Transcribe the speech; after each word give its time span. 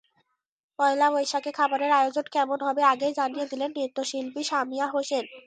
পয়লা 0.79 1.07
বৈশাখে 1.13 1.51
খাবারের 1.59 1.91
আয়োজন 1.99 2.25
কেমন 2.35 2.59
হবে, 2.67 2.81
আগেই 2.91 3.13
জানিয়ে 3.19 3.49
দিলেন 3.51 3.69
নৃত্যশিল্পী 3.75 4.41
সামিনা 4.49 4.85
হোসেন। 4.93 5.23